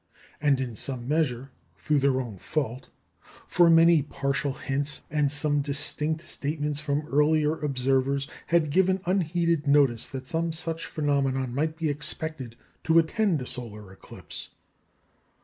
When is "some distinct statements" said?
5.31-6.79